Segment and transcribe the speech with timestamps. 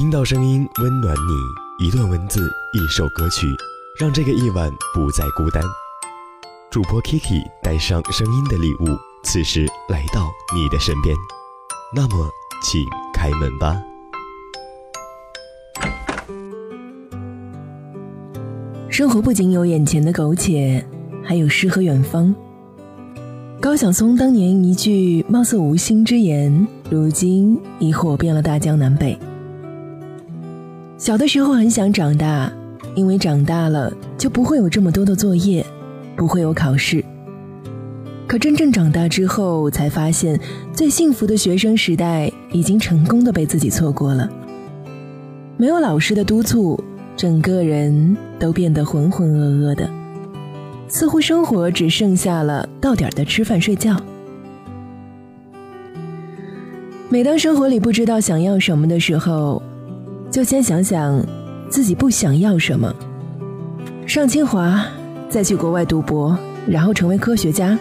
[0.00, 2.40] 听到声音温暖你，一段文字，
[2.72, 3.46] 一首歌曲，
[3.98, 5.62] 让这个夜晚不再孤单。
[6.70, 10.26] 主播 Kiki 带上声音的礼物，此时来到
[10.56, 11.14] 你的身边。
[11.94, 12.30] 那么，
[12.62, 12.82] 请
[13.12, 13.78] 开门吧。
[18.88, 20.82] 生活不仅有眼前的苟且，
[21.22, 22.34] 还有诗和远方。
[23.60, 29.14] 高晓松当年一句貌似无心之言，如今已火遍了大江南北。
[31.00, 32.52] 小的时候很想长大，
[32.94, 35.64] 因为长大了就不会有这么多的作业，
[36.14, 37.02] 不会有考试。
[38.26, 40.38] 可真正长大之后，才发现
[40.74, 44.28] 最幸福的学生时代已经成功的被自己错过了。
[45.56, 46.78] 没有老师的督促，
[47.16, 49.88] 整个人都变得浑浑噩噩的。
[50.86, 53.98] 似乎生活只剩下了到点的吃饭睡觉。
[57.08, 59.62] 每当生活里不知道想要什么的时候，
[60.30, 61.20] 就先想想
[61.68, 62.94] 自己不想要什么。
[64.06, 64.84] 上清华，
[65.28, 67.76] 再去国外读博，然后成为科学家，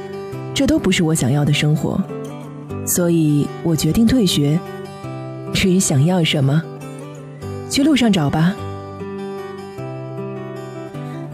[0.54, 2.02] 这都不是我想要的生活。
[2.86, 4.60] 所以我决定退学。
[5.54, 6.62] 至于想要什么，
[7.70, 8.56] 去路上找吧。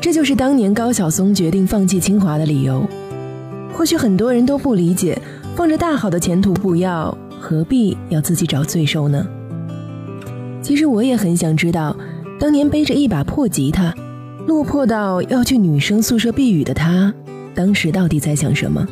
[0.02, 2.86] 这就是当年高晓松决定放弃清华的理由。
[3.74, 5.22] 或许很多人都不理解，
[5.56, 9.26] 放着大好的前途不要，何必要自己找罪受呢？
[10.66, 11.96] 其实我也很想知道，
[12.40, 13.94] 当年背着一把破吉他，
[14.48, 17.14] 落魄到要去女生宿舍避雨的他，
[17.54, 18.84] 当时到底在想什么？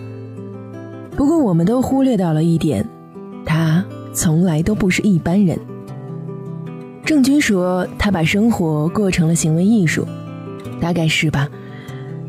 [1.17, 2.87] 不过我们都忽略到了一点，
[3.43, 5.57] 他从来都不是一般人。
[7.03, 10.05] 郑钧说，他把生活过成了行为艺术。
[10.79, 11.49] 大概是吧，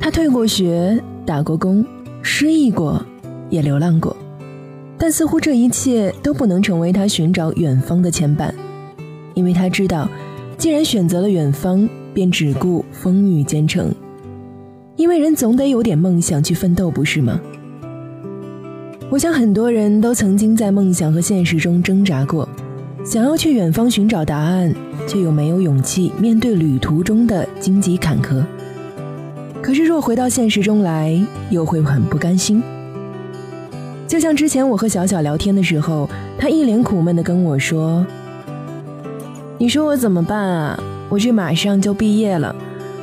[0.01, 1.85] 他退过学，打过工，
[2.23, 3.05] 失忆过，
[3.51, 4.17] 也流浪过，
[4.97, 8.51] 但似乎这一切都不能成为他寻找远方的牵绊，
[9.35, 10.09] 因为他知道，
[10.57, 13.93] 既然选择了远方，便只顾风雨兼程，
[14.97, 17.41] 因为人总得有点梦想去奋斗，不是吗？
[19.11, 22.49] 我想很多人都曾经在梦想和现实中挣扎过，
[23.05, 24.75] 想要去远方寻找答案。
[25.07, 28.43] 却又没有勇气面对旅途中的荆棘坎坷。
[29.61, 31.15] 可是若回到现实中来，
[31.51, 32.63] 又会很不甘心。
[34.07, 36.09] 就像之前我和小小聊天的时候，
[36.39, 38.07] 他一脸苦闷地跟我说
[39.57, 40.79] ：“你说我怎么办啊？
[41.09, 42.55] 我这马上就毕业了，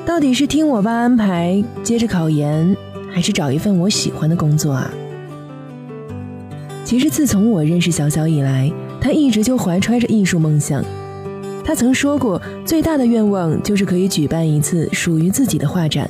[0.05, 2.75] 到底是听我爸安排接着考研，
[3.09, 4.91] 还是找一份我喜欢的工作啊？”
[6.83, 8.69] 其实自从我认识小小以来，
[8.99, 10.83] 他一直就怀揣着艺术梦想。
[11.63, 16.09] 他曾说过，最大的愿望就是可以举办一次属于自己的画展，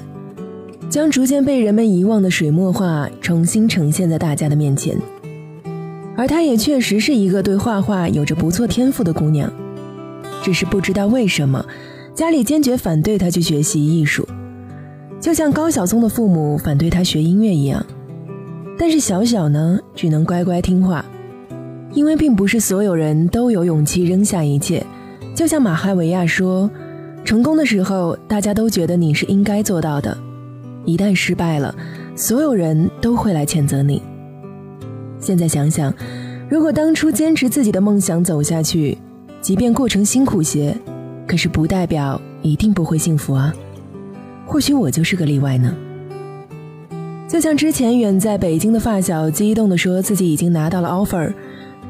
[0.90, 4.98] 将逐渐被人们遗忘的水墨画重新呈现在大家的面前。
[6.18, 9.52] 而她也确实是一个对画画有着不错天赋的姑娘，
[10.42, 11.66] 只是不知道为什么，
[12.14, 14.28] 家里坚决反对他去学习艺术，
[15.20, 17.86] 就像高晓松的父母反对他学音乐一样。
[18.78, 21.06] 但是小小呢，只能乖乖听话，
[21.94, 24.84] 因为并不是所有人都有勇气扔下一切。
[25.36, 26.70] 就像马哈维亚说
[27.24, 30.18] ：“成功的时候，大家都觉得你是应该做到的；
[30.84, 31.74] 一旦失败了，
[32.16, 34.02] 所有人都会来谴责你。”
[35.22, 35.94] 现在想想，
[36.50, 38.98] 如果当初坚持自己的梦想走下去，
[39.42, 40.76] 即便过程辛苦些，
[41.26, 43.52] 可是不代表一定不会幸福啊。
[44.46, 45.74] 或许我就是个例外呢。
[47.28, 51.34] 就像之前远在北京的发小激动地说自己已经拿到了 offer，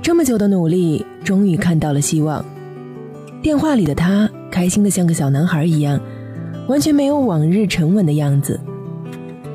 [0.01, 2.43] 这么久的努力，终于看到了希望。
[3.41, 5.99] 电话里的他开心的像个小男孩一样，
[6.67, 8.59] 完全没有往日沉稳的样子。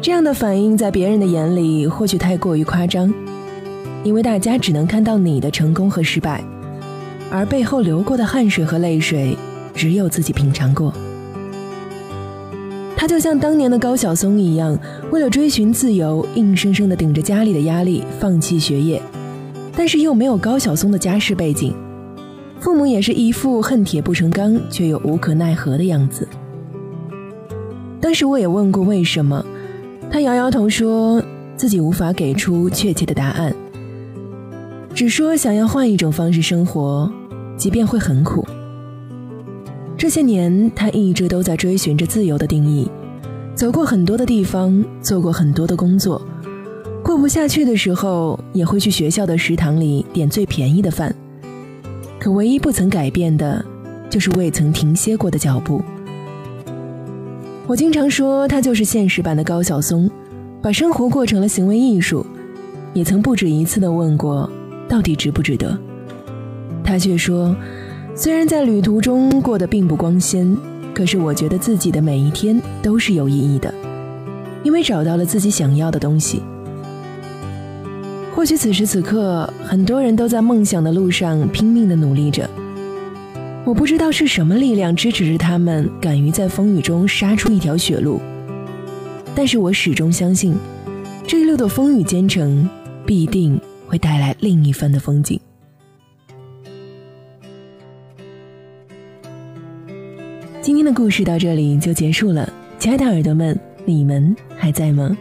[0.03, 3.13] 这样的反应在别人的眼里或许太过于夸张，
[4.05, 6.45] 因为大家只能看到你的成功和失败，
[7.37, 9.37] 而背后流过的汗水和泪水，
[9.75, 10.91] 只有自己品尝过。
[12.97, 14.79] 他就像当年的高晓松一样，
[15.11, 19.03] 为了追寻自由，硬生生的顶着家里的压力放弃学业，
[19.77, 21.75] 但是又没有高晓松的家世背景。
[22.59, 26.27] 父母也是一副恨铁不成钢却又无可奈何的样子。
[28.01, 29.45] 当时我也问过为什么，
[30.11, 31.23] 他摇摇头说
[31.55, 33.55] 自己无法给出确切的答案，
[34.95, 37.13] 只说想要换一种方式生活，
[37.57, 38.47] 即便会很苦。
[39.97, 42.91] 这些年他一直都在追寻着自由的定义，
[43.55, 46.21] 走过很多的地方，做过很多的工作，
[47.03, 51.15] 过不下去的时候也会去学校的食堂里点最便宜的饭。
[52.19, 53.65] 可唯一不曾改变的，
[54.11, 55.81] 就是未曾停歇过的脚步。
[57.67, 60.11] 我经常说，他就是现实版的高晓松，
[60.61, 62.25] 把生活过成了行为艺术。
[62.93, 64.51] 也曾不止一次的问过，
[64.89, 65.79] 到底值不值得？
[66.87, 67.55] 他却说，
[68.15, 70.57] 虽然在旅途中过得并不光鲜，
[70.95, 73.75] 可是我觉得自己的每一天都是有意义的，
[74.63, 76.41] 因为找到了自己想要的东西。
[78.33, 82.49] 或许此时此刻，很多人都在梦想的路上拼命的努力着。
[83.65, 88.21] 我不知道是什么力量支持着他们，敢于在风雨中杀出一条血路。
[89.35, 90.55] 但是我始终相信，
[91.27, 92.69] 这一路的风雨兼程，
[93.05, 95.41] 必定会带来另一番的风景。
[100.87, 102.49] 的故事到这里就结束了，
[102.79, 105.19] 亲爱的耳朵们，你们还在吗？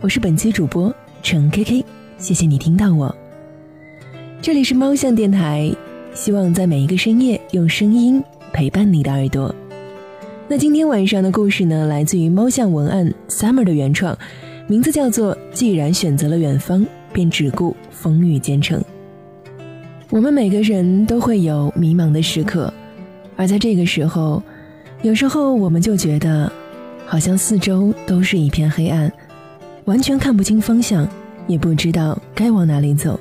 [0.00, 0.90] 我是本期主播
[1.22, 1.84] 程 K K，
[2.16, 3.14] 谢谢你听到我。
[4.40, 5.70] 这里是猫巷电台，
[6.14, 8.24] 希望在每一个深夜用声音
[8.54, 9.54] 陪伴你的耳朵。
[10.48, 14.16] 那今天晚上的故事呢，来自于猫巷文案 Summer 的原创，
[14.66, 18.80] 名字叫做《既然选择了远方，便只顾风雨兼程》。
[20.08, 22.72] 我们每个人都会有迷茫的时刻，
[23.36, 24.42] 而在这个时候。
[25.02, 26.50] 有时候我们就觉得，
[27.04, 29.12] 好像四周都是一片黑暗，
[29.84, 31.08] 完全看不清方向，
[31.48, 33.18] 也不知道该往哪里走。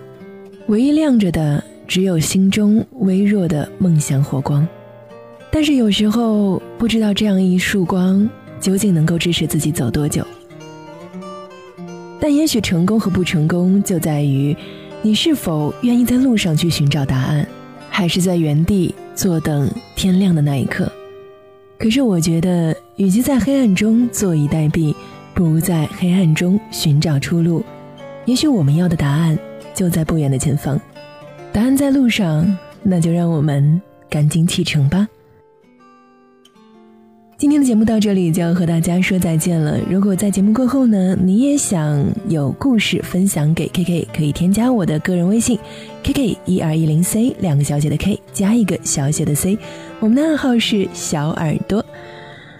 [0.67, 4.65] 唯一亮着的，只有心中微弱的梦想火光。
[5.49, 8.29] 但是有时候不知道这样一束光
[8.59, 10.23] 究竟能够支持自己走多久。
[12.19, 14.55] 但也许成功和不成功就在于，
[15.01, 17.45] 你是否愿意在路上去寻找答案，
[17.89, 20.89] 还是在原地坐等天亮的那一刻。
[21.81, 24.93] 可是我觉得，与其在黑暗中坐以待毙，
[25.33, 27.63] 不如在黑暗中寻找出路。
[28.25, 29.35] 也许我们要的答案
[29.73, 30.79] 就在不远的前方，
[31.51, 35.07] 答案在路上，那就让我们赶紧启程吧。
[37.41, 39.75] 今天的节目到这里就要和大家说再见了。
[39.89, 45.57] 如果在节目过后呢，你也想有故事分享给 K K，可以添加我的个人微信
[46.03, 49.57] K K 一二一零 C，两个小写的 K 加一个小写的 C，
[49.99, 51.83] 我们的暗号是小耳朵。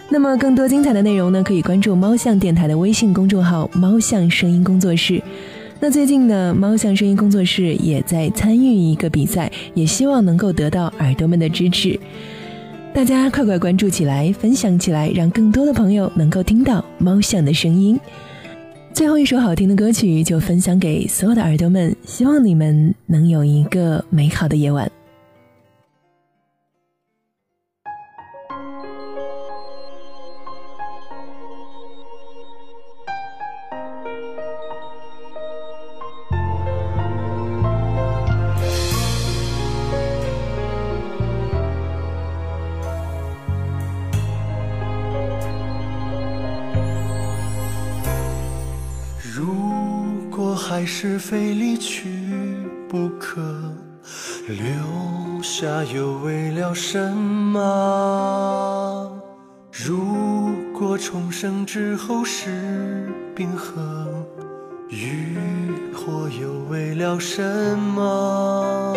[0.08, 5.22] 那么更多精彩的内容呢，可以关注猫巷电台的微信公众号“猫巷声音工作室”。
[5.78, 11.96] 那最近呢，猫巷声音工作室也在参与一个比赛，也希望能够得到耳朵们的支持。
[12.94, 17.98] 大家快快关注起来，分享起来，让更多的朋友能够听到猫巷的声音。
[18.92, 24.88] 最后一首好听的歌曲就分享给所有的耳朵们，希望你们能有一个美好的夜晚。
[50.72, 52.08] 还是非离去
[52.88, 53.42] 不可，
[54.48, 57.62] 留下又为了什么？
[59.70, 64.08] 如果重生之后是冰河，
[64.88, 65.36] 浴
[65.94, 67.42] 火又为了什
[67.78, 68.96] 么？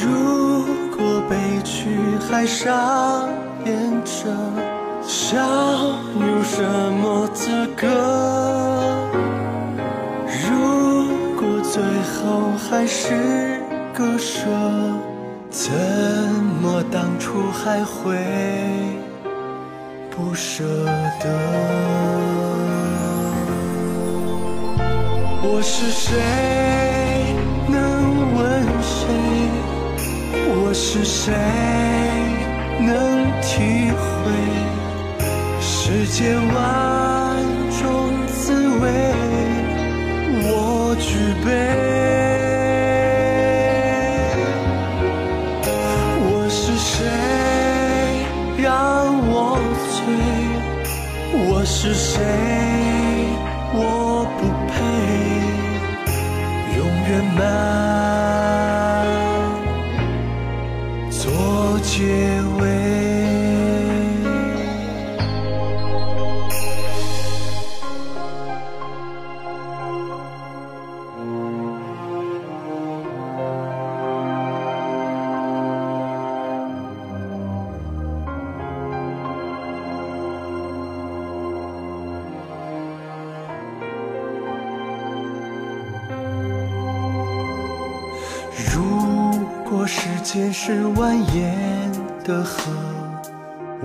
[0.00, 0.64] 如
[0.96, 1.90] 果悲剧
[2.26, 3.28] 还上
[3.66, 4.34] 演着，
[5.02, 5.36] 笑
[6.18, 6.64] 有什
[7.02, 7.86] 么资格？
[11.78, 13.62] 最后还是
[13.94, 14.50] 割舍，
[15.48, 15.70] 怎
[16.60, 18.18] 么当初还会
[20.10, 20.64] 不舍
[21.20, 21.28] 得？
[25.40, 26.16] 我是谁？
[27.68, 27.78] 能
[28.34, 28.42] 问
[28.82, 29.06] 谁？
[30.48, 31.32] 我是谁？
[32.80, 32.90] 能
[33.40, 34.32] 体会
[35.60, 37.36] 世界万
[37.80, 38.88] 种滋味？
[40.98, 41.48] 举杯，
[46.20, 46.96] 我是谁
[48.62, 48.66] 让
[49.28, 49.58] 我
[49.94, 49.98] 醉？
[51.50, 52.22] 我是谁？
[53.70, 54.72] 我不配
[56.76, 56.78] 永
[57.08, 57.38] 远满
[61.10, 61.20] 做
[61.80, 62.37] 结
[89.88, 91.50] 时间是蜿蜒
[92.22, 92.70] 的河，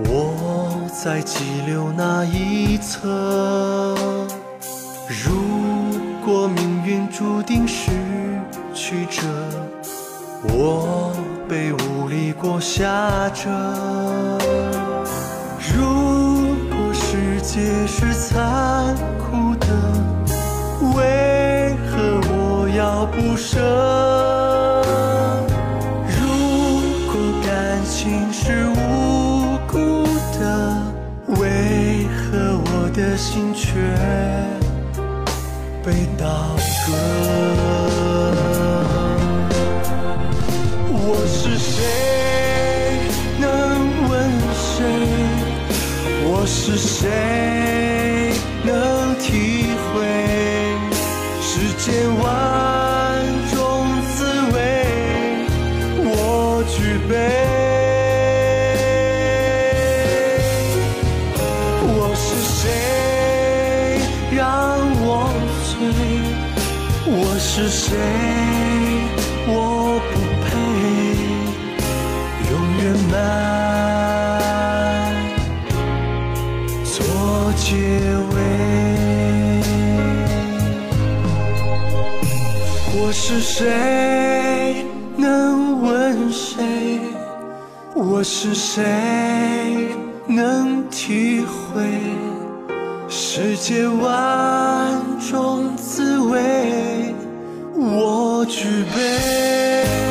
[0.06, 3.96] 我在急流那一侧。
[5.08, 5.32] 如
[6.24, 7.90] 果命运注定失
[8.74, 9.22] 去着
[10.52, 11.10] 我。
[11.46, 13.50] 被无力过下着。
[15.76, 19.66] 如果世界是残酷的，
[20.96, 24.23] 为何我要不舍？
[35.84, 36.92] 被刀割？
[40.88, 41.82] 我是谁？
[43.38, 43.44] 能
[44.08, 44.12] 问
[44.54, 44.80] 谁？
[46.24, 47.53] 我是谁？
[67.56, 67.96] 是谁？
[69.46, 70.44] 我不配
[72.50, 73.14] 永远埋
[76.82, 76.92] 做
[77.54, 77.62] 结
[78.32, 78.36] 尾。
[82.96, 84.84] 我是谁？
[85.16, 86.98] 能问谁？
[87.94, 88.82] 我是谁？
[90.26, 91.84] 能体会
[93.08, 97.03] 世界万种滋味？
[97.76, 100.03] 我举杯。